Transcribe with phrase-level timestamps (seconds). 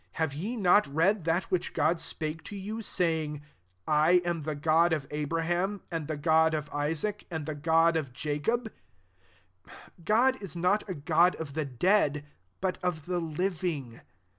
[0.13, 3.43] Have y» not read that which Grod spake to you, saying,'
[3.87, 8.11] I am the God of Abraham^ and the God of Isaac, and the God of
[8.11, 8.71] Jacob
[9.67, 9.71] I*
[10.03, 12.23] God is not a God of the deadi
[12.59, 13.99] but of the living."